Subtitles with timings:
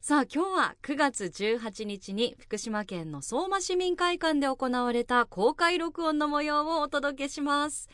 [0.00, 7.88] さあ今日は9月18日に福島県の相馬市民会館で行われた公開録音の模様をお届けします。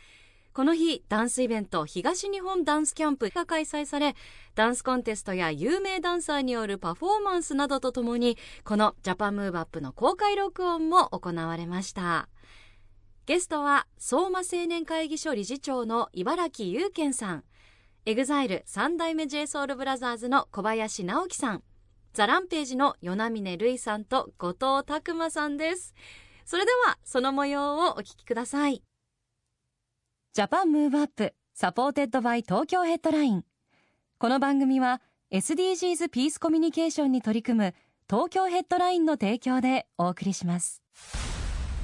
[0.52, 4.14] この日、ダンスイベント東日本ダンスキャンプが開催され、
[4.54, 12.28] ダンスコンテストや有名ダンサーによるパフォーマンスなどとともに、このジャパンムーブアップの公開録音も行われました。
[13.26, 17.44] ゲストは相馬青年会議所理事長の茨城雄健さん
[18.04, 21.62] EXILE 三代目 j ソ o ルブラザーズの小林直己さん
[22.14, 25.94] THE RAMPAGE の与那嶺瑠唯さんと後藤拓磨さんです。
[26.44, 28.84] それではその模様をお聞きください。
[30.32, 33.44] Japan Move Up supported by Tokyo Headline
[34.18, 35.00] この番組は
[35.32, 37.74] SDGs ピースコミュニケーションに取り組む
[38.08, 40.82] 東京ヘッドラインの提供でお送りします。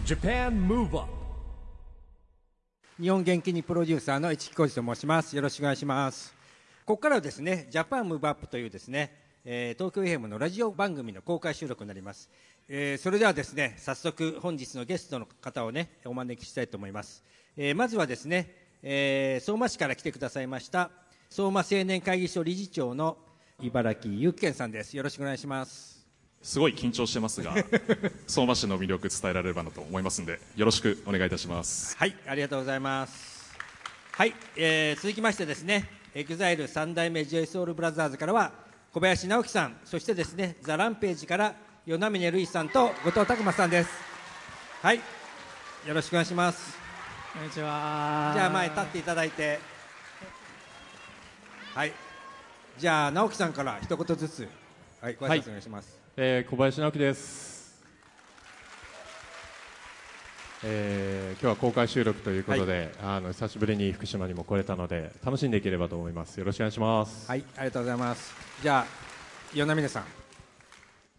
[0.07, 1.11] Japan Move Up
[3.01, 5.35] 日本元気にプロデューサーの市木浩司と申します。
[5.35, 6.33] よろしくお願いします。
[6.87, 12.29] ここからはですねジャパンムーブアップというですね、えー東京 FM のラジオ番組の公開収録になります、
[12.69, 17.23] えーそれではですね早速本日のゲストの方をねお招きしたいと思います、
[17.57, 20.91] えーまずはですね、えー相馬市から来てくださいました
[21.31, 23.17] 相馬青年会議所理事長の
[23.63, 24.97] 茨城ゆっけんさんです。
[24.97, 26.05] よろしくお願いします。
[26.43, 27.55] すごい緊張してますが
[28.27, 31.97] 相馬市の魅力伝えられればなと思いますのでよろしくお願いいたします。
[31.97, 33.55] はい、ありがとうございます。
[34.13, 38.53] はい、えー続きましてですね、 EXILE 三代目 j ソ o ルブラザーズからは
[38.93, 41.55] 小林直己さん、そしてですね、 THE RAMPAGE から
[41.87, 43.91] 与那嶺瑠唯さんと後藤拓磨さんです。
[44.83, 46.77] はい、よろしくお願いします。
[47.33, 48.33] こんにちは。
[48.35, 49.61] じゃあ前立っていただいて、
[51.73, 51.93] はい、
[52.79, 54.49] じゃあ直己さんから一言ずつ、
[55.01, 55.97] はい、ご挨拶お願いします。
[56.17, 57.60] えー小林直己です。
[60.63, 66.39] えー今日は公開収録ということで、あの久しぶりに福島にも来れたので楽しんでいければと思います。
[66.39, 67.27] よろしくお願いします。
[67.31, 68.35] はい、ありがとうございます。
[68.63, 68.87] じゃあ
[69.55, 70.05] 与那嶺さん、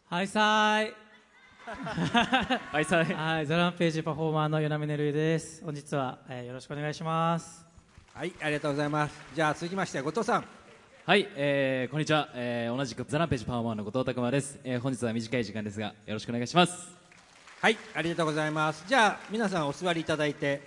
[0.10, 0.94] はいさーい。
[2.72, 5.64] はい、さはい、ザランページパフォーマーの与那嶺瑠衣です。
[5.64, 7.66] 本日は、えーよろしくお願いします。
[8.14, 9.20] はい、ありがとうございます。
[9.34, 10.46] じゃあ続きまして後藤さん。
[11.04, 17.01] はい、えー、こんにちは、えー、同じくザランページパフォーマーの後藤拓馬です、えー、本日は短い時間ですがよろしくお願いします
[17.62, 18.86] はい、ありがとうございます。
[18.88, 20.64] じゃあ皆さんお座りいただいて、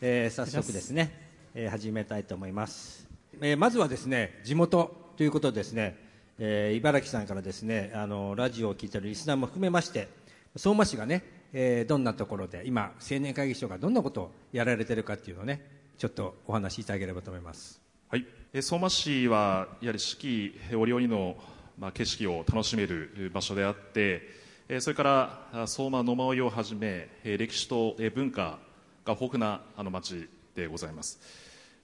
[0.00, 1.10] えー早速ですね、
[1.56, 3.04] えー始めたいと思います。
[3.40, 5.96] えーまずはですね、地元ということですね、
[6.38, 10.06] えー茨城さんからですね、あのラジオを聞いているリスナーも含めまして、
[10.54, 15.66] 相馬市がね、えーどんなところで今青年会議所がどんなことをやられてるかっていうのをね、
[15.98, 17.80] ちょっとお話しいただければと思います。
[18.08, 21.34] はい、えー相馬市はやはり四季折々の、
[21.76, 24.38] まあ、景色を楽しめる場所であって、
[24.78, 28.60] それからあ相馬野馬追をはじめ、えー歴史とえー文化
[29.04, 31.18] が豊富なあの町でございます、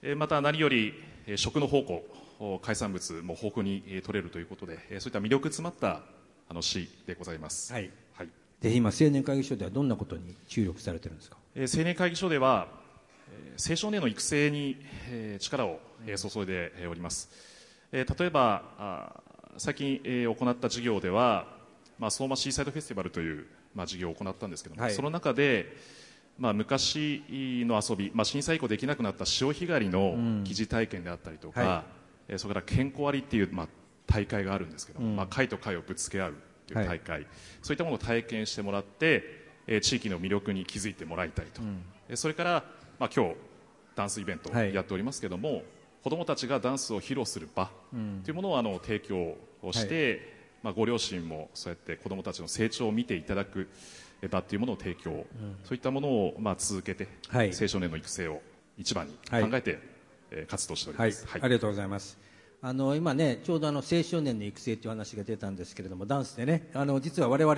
[0.01, 0.93] えーまた何より、
[1.25, 2.05] えー食の宝庫
[2.39, 6.01] お海産物も豊富にえー取れるということで、えーそういった魅力詰まった
[6.49, 7.91] あの市でございます、はい。
[8.13, 8.29] はい
[8.61, 11.37] で今青年会議所ではどんなことに注力されてるんですか？
[11.55, 12.67] えー青年会議所では、
[13.29, 14.77] えー青少年の育成に、
[15.09, 17.29] えー力を、えー注いでえーおります、
[17.91, 19.11] えー例えば
[19.57, 21.56] 最近、えー行った事業では、
[21.99, 24.93] まあ、相馬シーサイドフェスティバルという、まあ、事業を行ったんですけども、はい。
[24.93, 25.75] その中で、
[26.37, 27.23] まあ、昔
[27.65, 31.83] の遊び、まあ、震災以降できなくなった潮干狩りの疑似体験であったりとか、は
[32.29, 33.67] えーそれから健康割っていう、まあ、
[34.05, 36.33] 大会があるんですけども、まあ、貝と貝をぶつけ合う
[36.67, 37.25] という大会、
[37.61, 39.23] そういったものを体験してもらって、
[39.65, 41.61] えー地域の魅力に気づいてもらいたいと、
[42.09, 42.63] えーそれから、
[42.99, 43.35] まあ、今日
[43.95, 44.73] ダンスイベントをはい。
[44.73, 45.63] やっておりますけども、
[46.03, 47.69] 子どもたちがダンスを披露する場
[48.23, 53.67] というものをあの提供をして、まあ、ご両親もそうやって子どもたちの成長を見ていただく
[54.21, 55.25] えー場というものを提供、
[55.63, 58.41] そういったものをまあ続けて、はい青少年の育成を
[58.77, 59.79] 一番に考はいえて、
[60.31, 61.27] えー活動しておりはい、ます。
[61.39, 62.17] ありがとうございます。
[62.61, 67.55] あの今ね、ちょうどあの青少年の育成という話が出たんですけれども、ダンスでね、あの実は我々、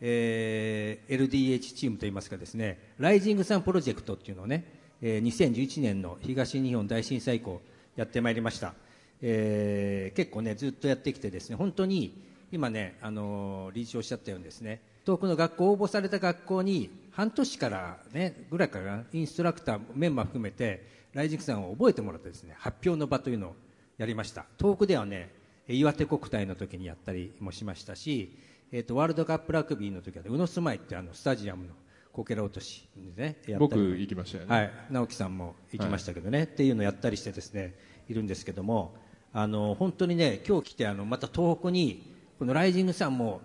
[0.00, 4.64] えー LDH チームといいますかですね、ライジングサンプロジェクトっていうのをね、
[5.02, 7.60] えー2011年の東日本大震災以降
[7.96, 8.74] やってまいりました。
[9.22, 12.12] えー結構ねずっとやってきてですね、本当に
[12.52, 23.54] 今ね、あの理事長おっしゃったようにですね、遠くの学校応募された学校に半年からねぐらいからなインストラクターメンバー含めてライジングさんを覚えてもらってですね発表の場というのを
[23.98, 24.46] やりました。
[24.58, 25.30] 遠くではね
[25.68, 28.36] 岩手国体の時にやったりもしましたし、
[28.72, 31.74] えー、とワールドカップラグビーの時は宇野住まいってあのスタジアムの
[32.12, 37.74] こけら落としでねやったり僕行きましたよね、はい、直樹さんも行きましたけどね、っていうのをやったりしてですね
[38.08, 38.94] いるんですけども
[39.32, 42.02] あの本当にね今日来てあのまた東北に
[42.38, 43.42] このライジングさんも、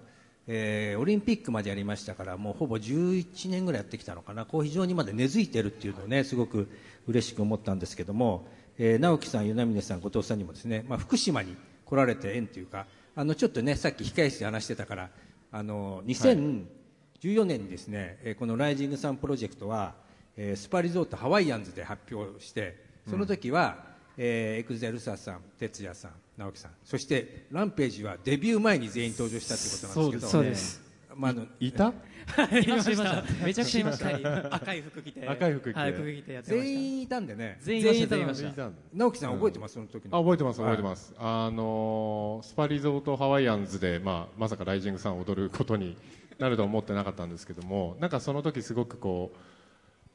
[0.47, 4.45] えーオリンピックまでやりましたからもうほぼ11年ぐらいやってきたのかな。
[4.45, 6.69] こう非常にまだ根付いてるっていうのをねすごく
[7.07, 8.47] 嬉しく思ったんですけども、
[8.77, 11.55] えー直樹さん、与那嶺さん、後藤さんにもですね、まあ、福島に
[11.85, 15.09] 来られて縁というかあのちょっとねさっき控え室で話してたから
[15.51, 19.93] あの2014年にですね、えーこのライジングサンプロジェクトは、
[20.37, 26.71] えースパリゾートハワイアンズで発表してその時は、えーエクゼルサさん哲也さん直樹さん。
[26.83, 30.31] そしてランページはデビュー前に全員登場したということなんですけど。
[30.31, 30.85] そうです。
[31.15, 31.93] まあ、あのいた？
[32.59, 33.23] いました。
[33.45, 34.05] めちゃくちゃいました。
[34.07, 35.27] はい赤い服着て。
[35.27, 35.79] 赤い服着て。
[35.79, 37.57] はい服着てやってまし全員いたんでね。
[37.61, 40.17] 全員いたんだ直樹さん覚えてます、その時の。
[40.17, 45.95] あ覚えてます覚えてます、あのースパリゾートハワイアンズで、まあ、まさかライジングさんを踊ることに
[46.37, 49.37] なるとは思ってなかったんですけどもなんかその時すごくこう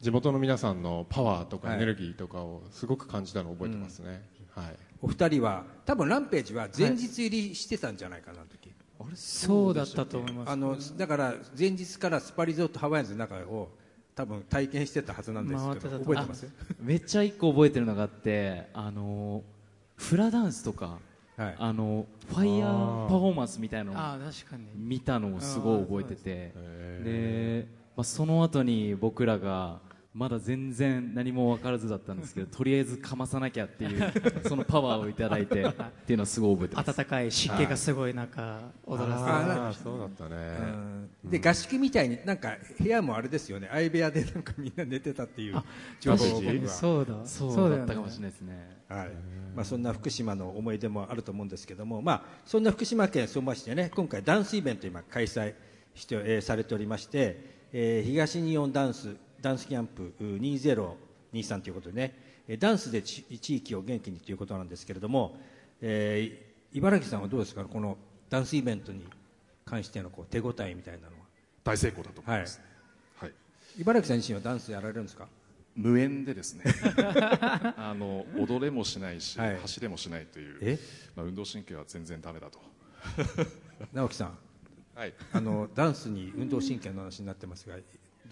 [0.00, 1.76] 地元の皆さんのパワーとかはい。
[1.76, 4.23] エネルギーとかをすごく感じたのを覚えてますね、
[4.55, 4.64] はい。
[5.02, 13.69] お二人は多分ランページは前日入りしてたんじゃないかな、あの時たそうだったと思いますあのだから前日からスパリゾートハワイアンズの中を
[14.14, 16.46] 多分体験してたはずなんですけど覚えてます？
[16.81, 19.43] めっちゃ一個覚えてるのがあってあの
[19.96, 20.99] フラダンスとか、
[21.37, 21.56] はい。
[21.58, 24.31] あのファイヤーパフォーマンスみたいなのを
[24.76, 26.53] 見たのをすごい覚えてて。
[26.55, 29.79] へで、まあ、その後に僕らが
[30.12, 34.12] まだ全然何も分からずだったんですけどとりあえずかまさなきゃっていう
[34.49, 35.73] そのパワーをいただいてっ
[36.07, 36.97] ていうのはすごい覚えてます。
[36.97, 40.59] 暖かい湿気がすごい中踊らせてそうだったね、
[41.25, 41.31] うん。
[41.31, 43.69] で合宿みたいになんか部屋もあれですよね。
[43.71, 45.62] 相部屋でなんかみんな寝てたっていう
[46.01, 48.81] 情報を僕たはそうだそうだったかもしれないですね。
[48.89, 49.11] はい。
[49.55, 55.55] まあ、そんな福島の思い出もあると思うんですけども、まあ、そんな福島県相馬市でね今回ダンスイベントを今開催
[55.95, 62.15] して、えーされておりまして、えー東日本ダンスダンスキャンプう2023ということでね
[62.49, 65.37] えーダンスでち地域を元気にということなんですけれども、
[65.81, 67.65] えー茨城さんはどうですか？
[67.65, 67.99] この
[68.29, 69.05] ダンスイベントに
[69.65, 71.25] 関してのこう手応えみたいなのは。
[71.65, 72.61] 大成功だと思います、
[73.19, 73.33] はい。
[73.81, 75.27] 茨城さん自身はダンスやられるんですか？
[75.75, 76.63] 無縁でですね。
[77.77, 79.59] あの踊れもしないし、はい。
[79.59, 80.79] 走れもしないというえ？
[81.17, 82.61] まあ、運動神経は全然ダメだと。
[83.93, 84.39] 直樹さん。
[84.95, 87.75] はい、あのダンスに運動神経の話になってますが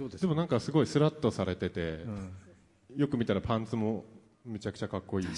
[0.06, 0.20] ですか？
[0.22, 2.04] でもなんかすごいスラッとされてて、
[2.96, 4.04] よく見たらパンツも
[4.44, 5.26] めちゃくちゃかっこいい。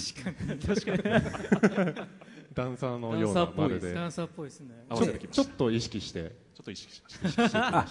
[2.53, 3.93] ダンサーのようなまるで。
[3.93, 4.85] ダンサーっぽいですね。
[5.31, 6.35] ちょっと意識して。
[6.53, 7.79] ちょっと意識しました。
[7.79, 7.87] あ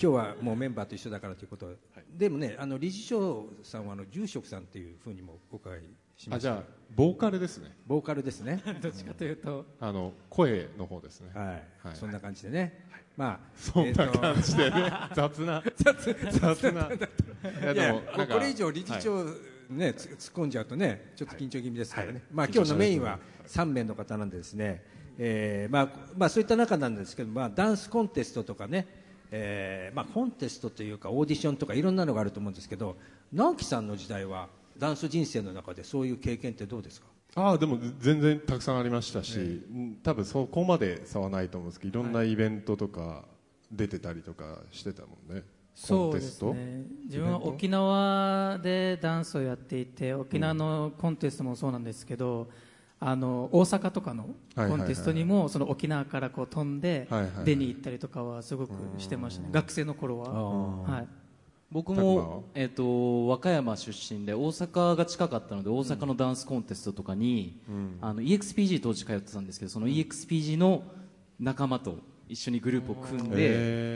[0.00, 1.68] 今日はもうメンバーと一緒だからということ。
[1.68, 1.76] で、
[2.16, 5.80] でもねあの理事長さんはあの住職さんっていうふうにもお伺い
[6.16, 6.62] しましたあじゃあ
[6.94, 7.76] ボーカルですね。
[7.86, 8.60] ボーカルですね。
[8.82, 9.64] どっちかというと。
[9.80, 11.30] あの声の方ですね。
[11.34, 11.46] はい、
[11.88, 11.96] はい。
[11.96, 12.86] そんな感じでね、
[13.16, 14.18] まあそんなえーと。
[14.18, 15.62] 感じでね雑な。
[16.30, 16.90] 雑な。
[17.62, 19.02] いやいやもなんかこれ以上理事はい。
[19.02, 19.24] 長、
[19.70, 22.22] ねつ突っ込んじゃうとねちょっと緊張気味ですからね、はい。
[22.32, 24.84] まあ今日のメインは3名の方なんでですね、
[25.18, 29.03] えーまあまあそういった中なんですけど、まあダンスコンテストとかね、
[29.36, 32.96] えーまあコンテストというかオーディションとかいろんなのがあると思うんですけど、
[33.32, 34.48] 直樹さんの時代は
[34.78, 37.08] ダンス人生の中でそういう経験ってどうですか？
[37.36, 39.42] ああでも全然たくさんありましたし、う
[39.76, 43.24] ん多分そこまで差はないと思うんですけどいろんなイベントとか
[43.72, 46.84] 出てたりとかしてたもんね、コそうですンテストね。
[47.06, 52.48] 自分は沖縄でダンスをやっていて沖縄のコンテストもそうなんですけど、
[53.06, 54.78] あの大阪とかのはいはいはい。
[54.78, 57.44] コンテストにもその沖縄からこう飛んではいはいはい。
[57.44, 59.48] 出に行ったりとかはすごくしてましたね。
[59.52, 60.30] 学生の頃は、
[60.90, 61.08] はい、
[61.70, 67.60] 僕も、えっと和歌山出身で大阪が近かったので大阪のダンスコンテストとかに、
[68.00, 70.82] あの EXPG 当時通ってたんですけどその EXPG の
[71.38, 73.48] 仲間と一緒にグループを組んへで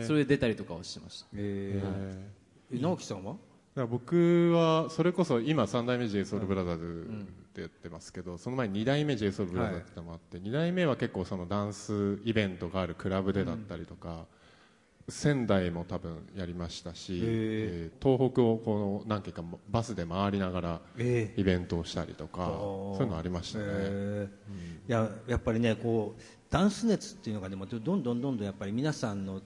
[0.03, 0.07] ー。
[0.07, 1.29] それで出たりとかはしてました。
[1.33, 3.37] ええーー直樹さんは？
[3.83, 14.27] ら僕はそれこそ今3代目 JSOULBROTHERS ってやってますけど、その前に2代目 JSOULBROTHERS ってのもあって、2代目は結構そのダンスイベントがあるクラブでだったりとか、
[15.09, 24.91] 仙台も多分やりましたし、えー東北をこの何軒かバスで回りながらえイベントをしたりとか、そういうのありましたね、えー。
[24.91, 29.41] いややっぱりねこうダンス熱っていうのがねもうどんどんどんどんやっぱり皆さんの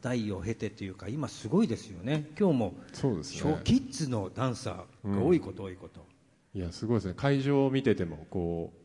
[0.00, 2.30] 代を経てというか今すごいですよね。
[2.38, 6.04] 今日もそうですキッズのダンサーが多いこと多いこと、
[6.54, 7.14] いやすごいですね。
[7.16, 8.78] 会場を見ててもこう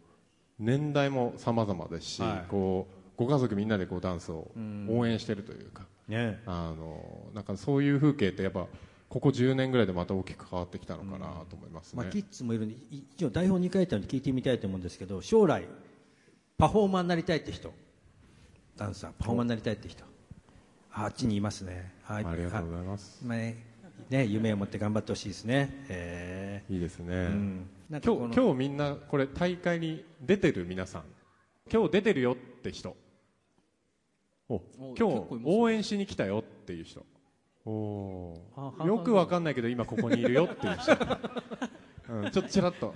[0.59, 2.49] 年代も様々ですし、はい。
[2.49, 4.51] こうご家族みんなでこうダンスを
[4.89, 6.41] 応援してるというか、ね。
[6.45, 8.67] あのなんかそういう風景ってやっぱ
[9.09, 15.67] ここ10年ぐらいでまた大きく変わってきたのかなと思いますね、まあ、キッズもいるんでい一応台本に書いたので聞いてみたいと思うんですけど将来
[16.57, 17.71] パフォーマーになりたいって人。
[18.75, 20.03] ダンサーパフォーマーになりたいって人
[20.93, 21.91] ああっちにいますね。
[22.07, 23.19] あありがとうございます。
[23.23, 23.57] あまあね
[24.09, 25.85] ね夢を持って頑張ってほしいですね。
[25.89, 27.67] えいいですね、ーうん。
[27.89, 31.03] 今日今日みんなこれ大会に出てる皆さん。
[31.71, 32.95] 今日出てるよって人。
[34.49, 34.61] お
[34.95, 35.41] 今日ね。
[35.45, 37.03] 応援しに来たよっていう人。
[37.65, 38.35] お
[38.85, 40.91] よくわかんないけど今ここにいるよっていう人、
[42.13, 42.93] うん、ちょっとちらっと。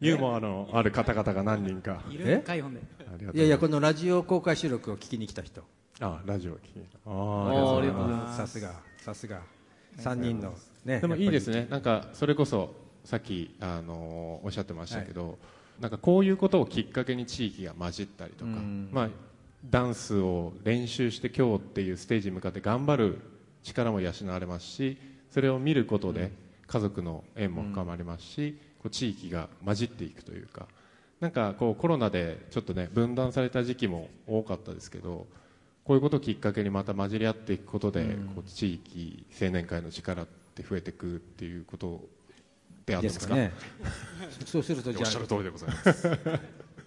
[0.00, 2.02] ユーモアのある方々が何人か。
[2.10, 2.80] いえる開本で。
[3.00, 5.62] ありがとういやいやこのラジオ公開収録を聞きに来た人
[6.00, 8.36] あラジオ聞きにあありがとうございます。
[8.36, 9.40] さすがさすが。
[9.98, 11.68] 3人のねでもいいですね。
[11.70, 12.74] なんかそれこそ
[13.04, 15.38] さっき、あのおっしゃってましたけど、
[15.78, 18.88] なんかこういうことをきっかけに地域が混じったりとか、うん。
[18.90, 19.08] まあ、
[19.70, 23.18] ダンスを練習して今日っていうステージに向かって頑張る
[23.62, 24.98] 力も養われますし
[25.30, 26.32] それを見ることで
[26.66, 30.66] 家族の縁も深まりますし、こう地域が混じっていくというか
[31.20, 35.26] なんかこうコロナでちょっとね分断された時期も多かったですけど
[35.84, 42.08] こういうことをきっかけにまた混じり合っていくことで、こう地域青年会の力って増えていくっていうこと
[42.86, 43.52] であってますかですかね。
[44.46, 46.10] そうするとじゃおっしゃる通りでございます。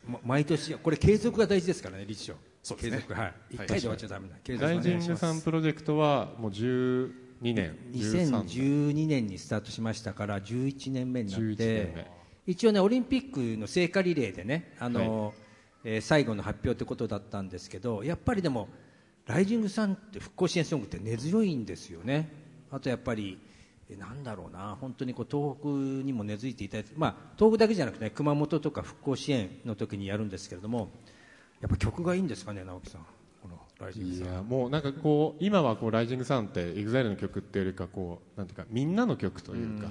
[0.23, 2.35] 毎年これ継続が大事ですからね理事長。
[2.63, 2.97] そうですね。
[2.97, 3.33] 継続はい。
[3.51, 4.35] 一回で終わっちゃダメだ。
[4.43, 7.11] 継続ライジングさんプロジェクトはもう12
[7.41, 7.77] 年。
[7.93, 12.11] 13年2012年にスタートしましたから11年目になっ11年て目。
[12.47, 15.47] 一応ねオリンピックの聖火リレーでねあの、えー
[16.01, 18.67] 最後の発表ということだったんですけどやっぱりでも
[19.27, 22.29] ライジングさんって復興支援ソングって根強いんですよね。
[22.71, 23.37] あとやっぱり
[23.89, 24.77] えーなんだろうな。
[24.79, 25.67] 本当にこう東北
[26.05, 30.89] にも根付いていただいて、まあ、東北だけじゃなくて、ね、熊本とか復興支援の時にやるんですけれども
[31.61, 33.01] やっぱ曲がいいんですかね直樹さん。
[33.41, 34.33] このライジングいさん。
[34.33, 39.89] やもうなんかこう今はこうライジングさんって EXILE の曲っていうよりかこうなんていうかみんなの曲というか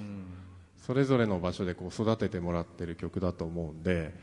[0.85, 4.13] それぞれの場所でこう育ててもらってる曲だと思うんで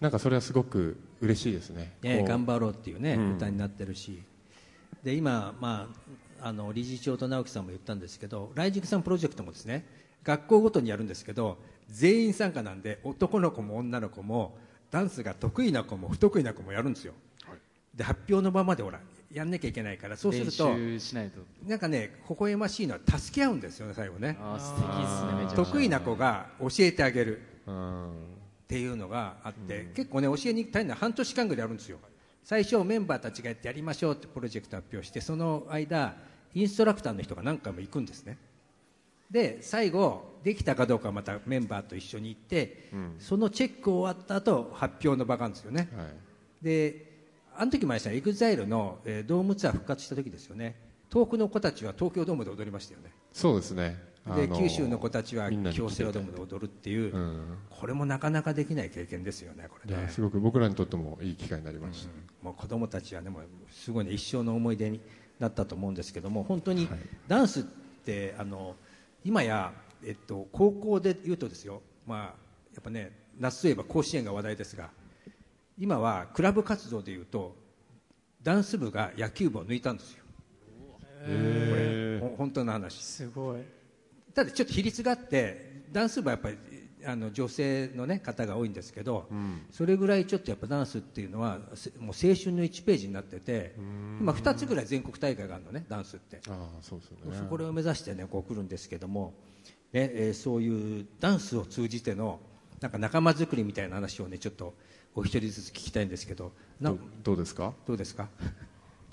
[0.00, 1.96] なんかそれはすごく嬉しいですね。
[2.02, 3.34] ね、頑張ろうっていうね、うん。
[3.36, 4.22] 歌になってるし
[5.04, 5.88] で今、ま
[6.40, 9.86] あ、あの理事長と直樹さんも言ったんですけどライジングさんプロジェクトもですね
[10.24, 11.58] 学校ごとにやるんですけど
[11.90, 14.56] 全員参加なんで男の子も女の子も
[14.90, 17.12] ダンスが得意な子も不得意な子もやるんですよ、
[17.94, 19.00] で発表の場までほら
[19.32, 21.40] やんなきゃいけないからそうすると練習しないと。
[21.68, 24.38] なんかね微笑ましいのは助け合うんですよね最後ね。
[25.56, 27.42] 得意な子が教えてあげる。
[27.66, 28.12] うん。
[28.64, 31.98] っていうのがあって、結構ね教えに行きたいのは半年間ぐらいやるんですよ
[32.44, 36.14] 最初メンバーたちがやってやりましょうってプロジェクト発表してその間
[36.52, 38.36] インストラクターの人が何回も行くんですね。
[39.30, 45.88] で最後できたかどうかはまたメンバーと一緒に行って、そのチェック終わった後発表の場があるんですよね。
[45.96, 46.06] はい。
[46.62, 47.12] で
[47.56, 50.76] あの時もあれですね EXILE の、えードームツアー復活した時ですよね。
[51.08, 53.10] 遠くの子たちは東京ドームで踊りましたよね。
[53.32, 53.96] そうですね。
[53.96, 57.58] あで九州の子たちは京セラドームで踊るっていう、うん。
[57.68, 60.08] これもなかなかできない経験ですよねこれね。
[60.08, 62.10] すごく僕らにとってもいい機会になりました、
[62.42, 65.00] もう子供たちはねもうすごいね一生の思い出に
[65.38, 66.98] なったと思うんですけども本当にはい。
[67.28, 68.76] ダンスってあの
[69.24, 72.32] 今や、えっと、高校で言うとですよ、まあ、や
[72.80, 74.90] っぱね夏といえば甲子園が話題ですが
[75.78, 77.56] 今はクラブ活動でいうと
[78.42, 80.24] ダンス部が野球部を抜いたんですよ。
[81.26, 83.02] これほ本当の話。
[83.02, 83.62] すごい
[84.34, 86.56] ただちょっと比率があってダンス部はやっぱり
[87.06, 89.28] あの女性の、ね、方が多いんですけど、
[89.70, 93.74] それぐらいちょっとやっぱダンスっていうのはせもう青春の1ページになってて
[94.20, 96.40] 今2つぐらい全国大会があるのねダンスって。
[96.48, 97.46] ああそうですよね。
[97.50, 99.34] これを目指してねこう来るんですけども、
[99.92, 102.40] ねえーそういうダンスを通じての
[102.80, 104.74] なんか仲間作りみたいな話をねちょっと
[105.14, 107.74] お一人ずつ聞きたいんですけどなどどうですか？
[107.86, 108.28] どうですか？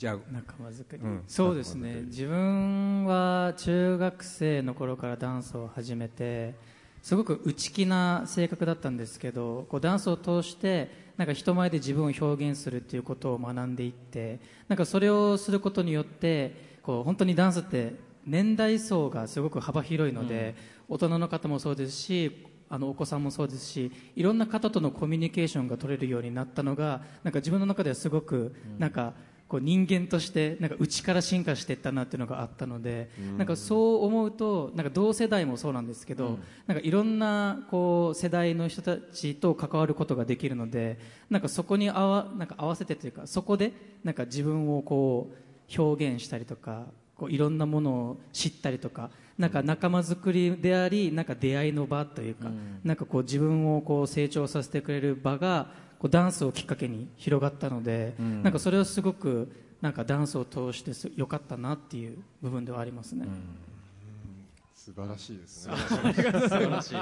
[0.01, 1.23] じゃあ仲間作り、うん。
[1.27, 2.01] そうですね。
[2.07, 6.55] 自分は中学生の頃からダンスを始めて
[7.03, 17.93] すごく内気な性格だったんですけどこうダンスを通してなんか人前で自分を表現するっていうことを学んでいってなんかそれをすることによってこう本当にダンスって
[18.25, 20.55] 年代層がすごく幅広いので、
[20.89, 29.13] 大人の方もそうですしあのお子さんもそうですしいろんな方とのコミュニケーションが取れるようになったのがなんか自分の中ではすごくなんか
[29.51, 40.97] こう人間としてなんか内から進化していったなっていうのがあったのでなんかそう思うとなんか同世代もそうなんですけどなんかいろんなこう世代の人たちと関わることができるので
[41.29, 43.73] なんかそこに合わなんか合わせてというかそこで
[44.05, 46.85] なんか自分をこう表現したりとか
[47.17, 52.47] こういろんなものを知ったりとかなんか仲間作りでありなんか出会いの場というか、
[52.83, 63.27] なんかこう自分をこう成長させてくれる場がこうダンスをきっかけに広がったので、なんかそれはすごくなんかダンスを通してす良かったなっていう部分ではありますね。
[64.73, 65.75] 素晴らしいですね。
[65.77, 65.95] 素
[66.49, 66.95] 晴らしい。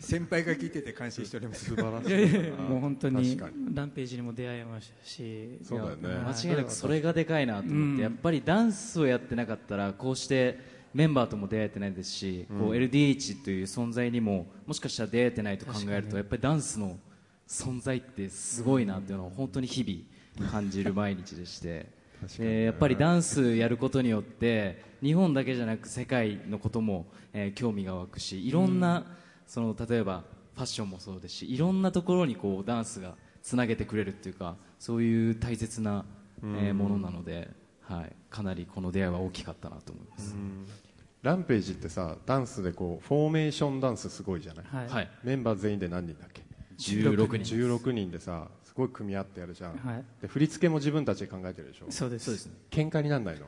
[0.00, 1.66] 先輩が聞いてて感心しております。
[1.66, 2.08] 素晴らしい。
[2.08, 3.40] いやいやいやもう本当に
[3.72, 5.60] ランページにも出会いましたし。
[5.62, 6.08] そうだよね。
[6.08, 7.98] や間違いなくそれがでかいなと思って、うん。
[7.98, 10.58] やっぱりダンスをやってなかったらこうして
[10.92, 16.98] メンバーとも出会えてないですし、こう LDH という存在にももしかしたら出会えてないと考えるとやっぱりダンスの
[17.54, 21.86] 存在ってすごいなっていうのを本当に日々感じる毎日でして、
[22.40, 29.04] えーやっぱりダンスやることによって日本だけじゃなく世界のことも、えー興味が湧くしいろんな、
[29.46, 36.04] その例えばファッションもそうですしいろんなところにこうダンスがつなげてくれるっていうかそういう大切な、
[36.42, 37.50] えーものなので、
[37.82, 40.34] はい、かなりこの出会いは大きかったなと思います、
[41.22, 44.64] ランページってさダンスでこうフォーメーションダンスすごいじゃない。
[44.88, 46.42] はい、メンバー全員で何人だっけ？
[46.78, 50.04] 16人16人でさすごい組み合ってやるじゃん、はい。
[50.20, 51.86] で振り付けも自分たちで考えてるでしょ。
[51.90, 52.46] そうですそうです。
[52.46, 53.46] ね喧嘩になんないの？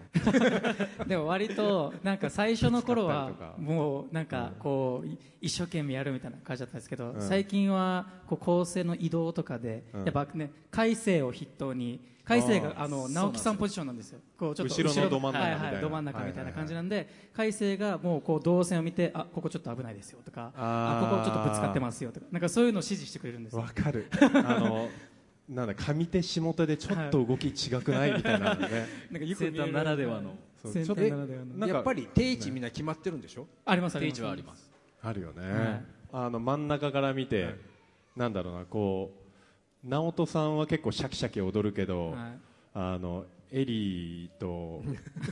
[1.07, 7.21] でも割となんか最初の頃はもうなんかこうい一生懸命やるみたいな感じだったんですけど、ん。
[7.21, 10.05] 最近はこう構成の移動とかで、うん。
[10.05, 14.19] やっぱね海星を筆頭に海星がああの直樹さんポジションなんですよ。
[14.37, 15.63] こうちょっと後ろのど真ん中みたいな。
[15.63, 23.63] はいはい、ど真ん中みたいな感じなんで、海星がもうこう動線を見てあここちょっと危ないですよとかあここちょっとぶつかってますよとかなんかそういうのを指示してくれるんですよ。
[23.63, 24.09] わかる。
[24.21, 24.89] あの
[25.49, 28.87] なんだ上手下手でちょっと動き違くないみたいなのね。
[29.13, 29.55] なんかよく見える。
[29.55, 30.37] セーターならではの。
[30.65, 31.69] センタそうちょっとーならではの。
[31.69, 33.47] やっぱり定位置みんな決まってるんでしょ？
[33.65, 34.17] ありますあります。
[34.17, 34.69] 定位置はあります。
[35.01, 35.85] あるよね、はい。
[36.13, 37.55] あの真ん中から見て、
[38.17, 39.26] なんだろうなこう
[39.87, 42.39] 直人さんは結構シャキシャキ踊るけど、はい。
[42.75, 44.83] あのエリーと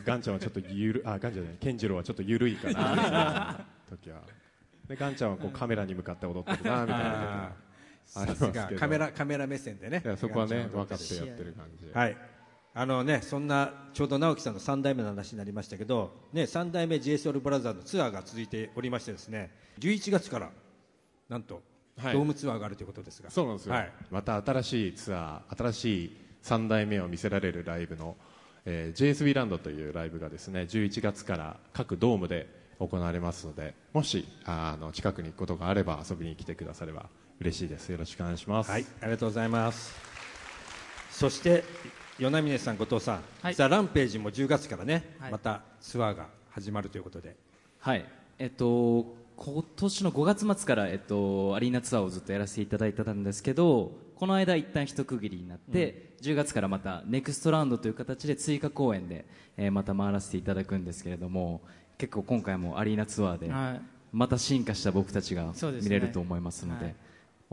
[0.04, 4.22] ガンちゃんはちょっとゆるあガンちゃんじゃない健次郎はちょっと緩いかな時は。
[4.88, 7.52] でガンちゃんはこうカメラに向かって踊ってるなみたいな。
[8.16, 10.00] ありますカメラカメラ目線でね。
[10.04, 12.16] いやそこはね分かってやってる感じはい。
[12.76, 20.50] あのねそんなちょうど直樹さんの3代目の話になりましたけど、ね、3代目 JSOUL ブラザーズのツアーが続いておりましてですね11月から
[21.28, 21.62] なんとはい
[21.96, 23.92] ドームツアーがあるということですが、そうなんですよ、はい。
[24.10, 28.16] また新しいツアー新しい3代目を見せられるライブの、
[28.64, 32.48] えー、JSB ランドというライブがですね11月から各ドームで
[32.80, 37.06] 行われますのでもしあの近くに行くことがあれば遊びに来てくだされば
[37.40, 37.88] 嬉しいです。
[37.90, 39.94] よろしくお願いします、はい、ありがとうございます。
[41.10, 41.64] そして
[42.18, 43.54] 与那嶺さん、後藤さん、はい。
[43.54, 45.32] ザ・ランページも10月からね、はい。
[45.32, 47.36] またツアーが始まるということで、
[47.80, 48.04] はい。
[48.38, 61.60] えっと今年の5月末から、えっと、アリーナツアーをずっとやらせていただいてたんですけどこの間一旦一区切りになって、10月からまたネクストラウンドという形で追加公演で、えーまた回らせていただくんですけれども
[61.98, 63.80] 結構今回もアリーナツアーで、はい。
[64.12, 66.94] また進化した僕たちが見れると思いますのではい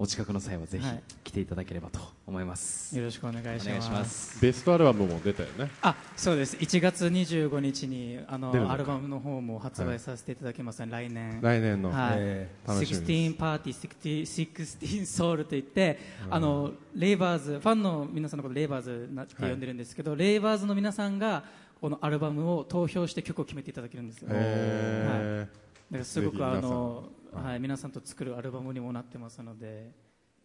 [0.01, 1.03] お近くの際はぜひはい。
[1.23, 4.41] 来ていただければと思います、よろしくお願いします。
[4.41, 5.69] ベストアルバムも出たよね。
[5.83, 6.57] あそうです。
[6.57, 11.39] 1月25日にあのアルバムの方も発売させていただきます、来年。
[11.39, 12.15] 来年の、はい。
[12.17, 13.11] え楽しみです。
[13.11, 15.99] 16パーティー16ソウルといって、
[16.31, 21.43] あのレイバーズファンの皆さんのことレイバーズなって呼んでるんですけど、レイバーズの皆さんが
[21.79, 25.47] このアルバムを投票して曲を決めていただけるんですよ、へ
[25.91, 27.03] だからすごくあの
[27.33, 29.91] はい、皆さんと作るアルバムにもなってますので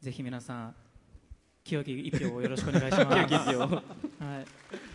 [0.00, 0.74] ぜひ皆さん
[1.64, 3.06] 清き一票をよろしくお願いします。
[3.26, 4.44] 清き一票、は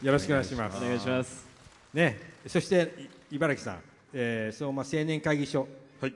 [0.01, 0.77] い、よろしくお願いします。
[0.77, 1.45] お願いします。
[1.93, 3.81] ね、そしてい茨城さん、
[4.13, 5.67] えー、相馬青年会議所、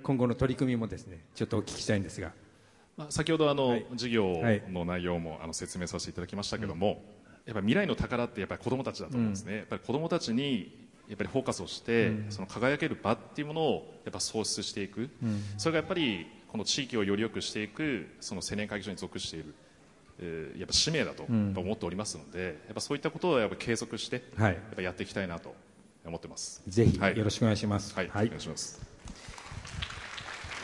[0.02, 2.32] 今後の取り組みもですね、ちょっとお聞きしたいんですが、
[2.96, 3.86] まあ、先ほどあの、はい。
[3.92, 7.04] 授業はいの内容もあの説明させていただきましたけども、
[7.46, 15.10] やっぱり未来の宝ってやっぱり子どもたちだと思うんですね、やっぱり子どもたちにやっぱりフォーカスをして、その輝ける場っていうものをやっぱ創出していく、
[15.58, 19.54] それがやっぱりこの地域をより良くしていくその青年会議所に属している、
[20.20, 24.54] えーやっぱ使命だとやっぱ思っておりますので、やっぱそういったことをやっぱ継続して、はい。
[24.54, 25.54] やっぱやっていきたいなと
[26.06, 26.63] 思ってます。
[26.68, 27.18] ぜひはい。
[27.18, 27.94] よろしくお願いします。
[27.94, 28.28] はい、はい。
[28.28, 28.96] お願いします。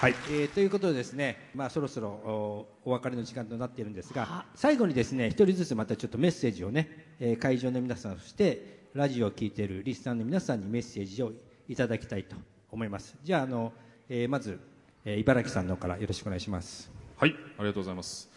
[0.01, 11.31] はい、えーということでですね、まあ、そろそろおお別れの時間となっているんですが最後にですね一人ずつまたちょっとメッセージをね、えー会場の皆さんそしてラジオを聞いているリスナーの皆さんにメッセージを
[11.69, 12.35] いただきたいと
[12.69, 13.71] 思いますじゃああの、
[14.09, 14.59] えーまず、
[15.05, 18.29] えー茨城さんの方からよろしくお願いしますはい、ありがとうございます。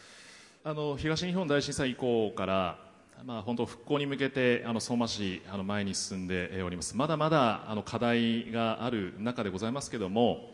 [0.63, 2.79] あの東日本大震災以降から、
[3.25, 6.95] まあ本当復興に向けてあの相馬市あの前に進んでおります。
[6.95, 10.51] まだまだあの課題がある中でございますけども、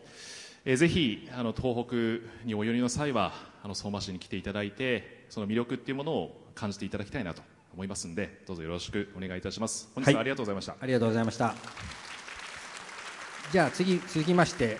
[0.63, 3.33] えーぜひあの東北にお寄りの際は
[3.63, 7.41] あの相馬市に来ていただいて、その魅力っていうものを感じていただきたいなと
[7.73, 9.89] 思いますので、どうぞよろしくお願いいたします。
[9.95, 10.75] 本日はありがとうございました。
[10.79, 11.55] ありがとうございました
[13.51, 14.77] じゃあ次続きまして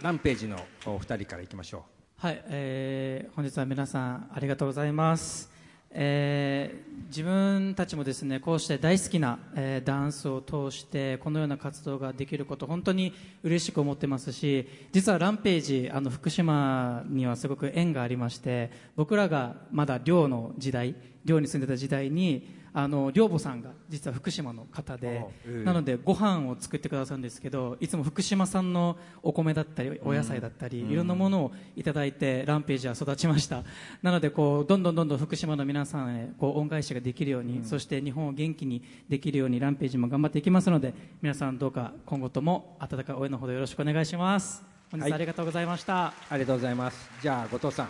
[0.00, 1.84] ランページのお二人からいきましょ
[2.16, 5.49] はい、えー本日は皆さんありがとうございます。
[5.90, 25.24] えー自分たちもですねこうして大好きな、えーダンスを通してこのような活動ができること本当に嬉しく思ってますし実はランページあの福島にはすごく縁がありまして僕らがまだ寮の時代寮に住んでた時代にあの寮母さんが実は福島の方で、
[25.64, 33.64] なのでご飯を作ってくださるんですけどいつも福島産のお米だったりお野菜だったり、いろんなものをいただいてランページは育ちました。
[34.02, 44.62] なのでこうどんどんどんどん福島の皆さんへこう恩返しができるように、そして日本を元気にできるようにランページも頑張っていきますので皆さんどうか今後とも温かい応援のほどよろしくお願いします。
[44.90, 47.10] 本日はありがとうございました、ありがとうございます。
[47.22, 47.88] じゃあ後藤さん。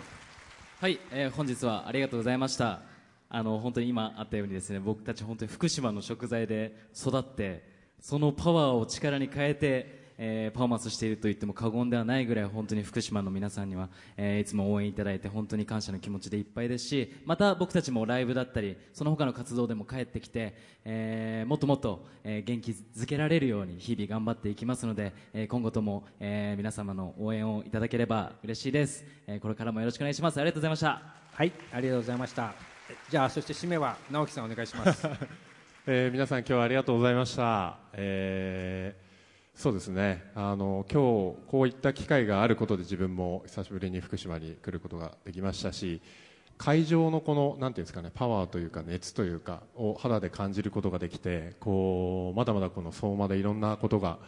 [0.79, 2.90] はい、えー本日はありがとうございました
[3.33, 7.63] あの本当に今あったようにですね僕たち本当に福島の食材で育って
[8.01, 30.39] そのパワーを力に変えて、えーパフォーマンスしていると言っても過言ではないぐらい本当に福島の皆さんには、えーいつも応援いただいて本当に感謝の気持ちでいっぱいですしまた僕たちもライブだったりその他の活動でも帰ってきて、えーもっともっと、え元気づけられるように日々頑張っていきますので、え今後とも、え皆様の応援をいただければ嬉しいです、えこれからもよろしくお願いします。
[30.39, 31.01] ありがとうございました。
[31.33, 32.70] はいありがとうございました。
[33.09, 35.07] じゃあそして締めは直樹さんお願いします。
[35.87, 39.11] えー皆さん今日はありがとうございました、えー
[39.53, 40.31] そうですね。
[40.33, 46.01] あの今日こういった機会があることで自分も久しぶりに福島に来ることができましたし
[46.57, 54.19] 会場のこのなんていうんですかねパワーというか熱というかを肌で感じることができてこうまだまだこの相馬でいろんなことが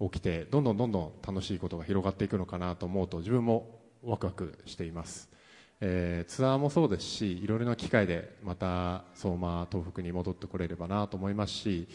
[0.00, 5.35] 起きてどんどんどんどん楽しいことが広がっていくのかなと思うと自分もワクワクしています。
[5.80, 11.88] えーツアーもそうですしいろいろな機会でまた相馬東北に戻ってこれればなと思いますし、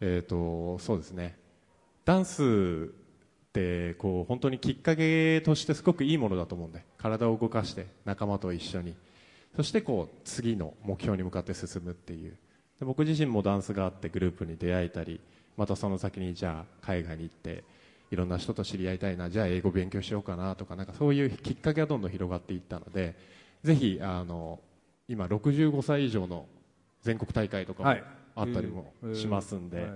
[0.00, 1.38] えー、とそうですね。
[2.04, 8.94] ダンスってこう本当にきっかけとしてすごくいいものだと思うんで体を動かして仲間と一緒に
[9.56, 12.36] そしてこう次の目標に向かって進むっていう。
[12.80, 15.20] で僕自身もダンスがあってグループに出会えたり
[15.56, 17.62] またその先にじゃあ海外に行って
[18.14, 23.16] いろんな人と知り合いたいなじゃあ英語勉強しようかなとかなんかそういうきっかけがどんどん広がっていったので
[23.62, 24.60] ぜひあの
[25.08, 26.46] 今65歳以上の
[27.02, 28.04] 全国大会とかもはい。
[28.36, 29.86] あったりもしますんで、はい。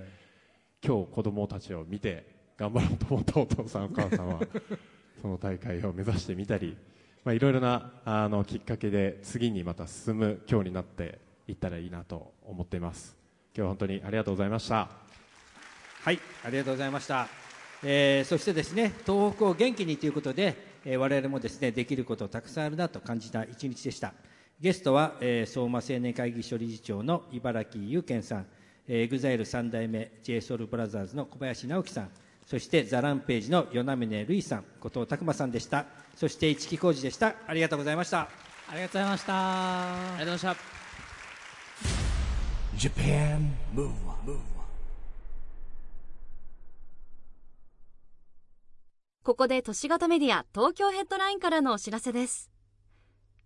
[0.84, 2.24] 今日子供たちを見て
[2.56, 4.40] 頑張ろうと思ったお父さんお母さんは
[5.20, 6.76] その大会を目指してみたり、
[7.24, 13.16] まあ、いろいろなあのきっかけで次にまた進む今日になっていったらいいなと思っています。
[13.54, 14.88] 今日は本当にありがとうございました。
[16.02, 17.47] はい、ありがとうございました。
[17.82, 24.12] えーそしてですね、東北を元気にということで、えー我々もですね、できることたくさんあるなと感じた一日でした。
[24.60, 28.46] ゲストは、えー相馬青年会議所理事長の茨城祐健さん、
[28.88, 32.10] えー、EXILE 三代目 JSOULBROTHERS の小林直樹さん、
[32.46, 35.86] そしてザランページの与那嶺瑠衣さん、後藤拓馬さんでした。
[36.16, 37.34] そして市木浩二でした。
[37.46, 38.28] ありがとうございました。
[38.70, 40.78] ありがとうございましたありがとうございました
[42.76, 44.38] Japan Move Up,
[49.28, 52.50] ここで都市型メディア東京ヘッドラインからのお知らせです。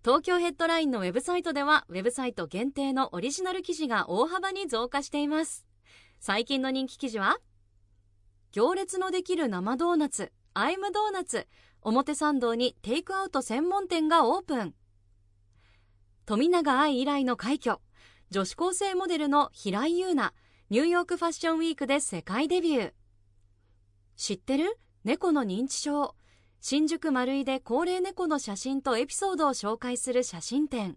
[0.04, 5.66] 東京ヘッドラインのウェブサイトではウェブサイト限定のオリジナル記事が大幅に増加しています。
[6.20, 7.36] 最近の人気記事は
[8.52, 11.48] 行列のできる生ドーナツアイムドーナツ
[11.80, 14.74] 表参道にテイクアウト専門店がオープン。
[16.26, 17.78] 富永愛以来の快挙
[18.30, 20.32] 女子高生モデルの平井優奈
[20.70, 22.92] ニューヨークファッションウィークで世界デビュー。
[24.14, 24.78] 知ってる？
[25.04, 26.14] 猫の認知症。
[26.60, 30.96] 新宿丸井で高齢猫の写真とエピソードを紹介する写真展。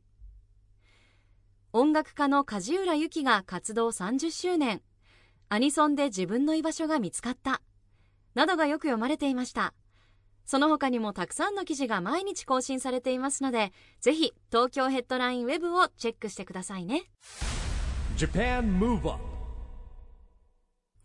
[1.74, 4.84] 音楽家の梶浦由記が活動30周年。
[5.50, 7.64] アニソンで自分の居場所が見つかった。
[8.36, 9.74] などがよく読まれていました。
[10.46, 17.10] その他にもたくさんの記事が毎日更新されていますのでぜひ東京ヘッドラインウェブをチェックしてくださいね。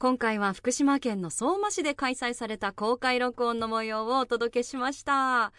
[0.01, 5.53] 今回は福島県の相馬市で開催された公開録音の模様をお届けしました。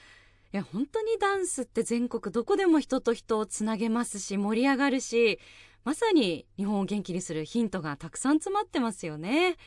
[0.51, 5.37] いや本当にダンスって全国どこでも人と人をつなげますし盛り上がるし
[5.83, 9.57] まさに日本を元気にするヒントがたくさん詰まってますよね。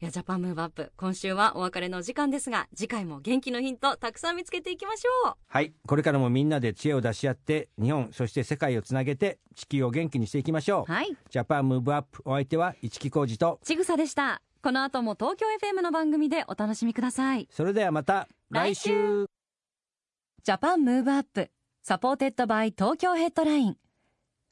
[0.00, 5.34] いやジャパンムーブアップ今週はお別れのお時間ですが次回も元気のヒントたくさん見つけていきましょう。
[5.48, 10.92] はい、これからもみんなで知恵を出し合って、日本、そして世界をつなげて、地球を元気にしていきましょう。
[10.92, 11.16] はい。
[11.30, 14.40] ジャパンムーブアップ、お相手は市木浩二と、ちぐさでした。
[14.62, 17.48] この後も東京 FM の番組でお楽しみください。
[17.50, 19.26] それではまた来週。
[20.44, 21.50] Japan Move Up
[21.82, 23.76] supported by Tokyo Headline。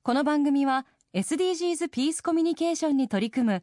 [0.03, 3.63] この番組は SDGs ピースコミュニケーションに取り組む